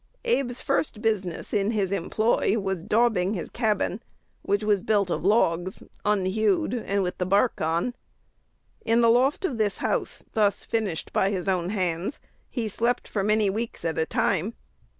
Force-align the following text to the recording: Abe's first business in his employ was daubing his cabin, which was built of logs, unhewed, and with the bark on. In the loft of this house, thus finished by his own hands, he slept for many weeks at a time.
Abe's 0.25 0.61
first 0.61 0.99
business 0.99 1.53
in 1.53 1.69
his 1.69 1.91
employ 1.91 2.57
was 2.57 2.81
daubing 2.81 3.35
his 3.35 3.51
cabin, 3.51 4.01
which 4.41 4.63
was 4.63 4.81
built 4.81 5.11
of 5.11 5.23
logs, 5.23 5.83
unhewed, 6.03 6.73
and 6.73 7.03
with 7.03 7.19
the 7.19 7.25
bark 7.27 7.61
on. 7.61 7.93
In 8.83 9.01
the 9.01 9.11
loft 9.11 9.45
of 9.45 9.59
this 9.59 9.77
house, 9.77 10.25
thus 10.33 10.65
finished 10.65 11.13
by 11.13 11.29
his 11.29 11.47
own 11.47 11.69
hands, 11.69 12.19
he 12.49 12.67
slept 12.67 13.07
for 13.07 13.23
many 13.23 13.47
weeks 13.47 13.85
at 13.85 13.99
a 13.99 14.07
time. 14.07 14.55